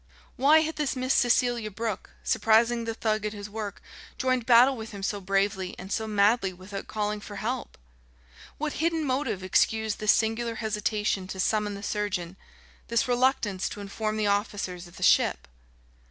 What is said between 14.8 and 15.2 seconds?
of the